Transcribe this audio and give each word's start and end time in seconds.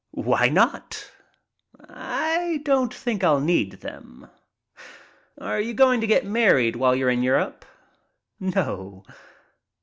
"Why 0.09 0.49
not?" 0.49 1.11
"I 1.87 2.61
don't 2.65 2.91
think 2.91 3.23
I'll 3.23 3.39
need 3.39 3.81
them." 3.81 4.31
"Are 5.39 5.61
you 5.61 5.75
going 5.75 6.01
to 6.01 6.07
get 6.07 6.25
married 6.25 6.75
while 6.75 6.95
you 6.95 7.05
are 7.05 7.09
in 7.11 7.21
Europe?" 7.21 7.63
"No." 8.39 9.05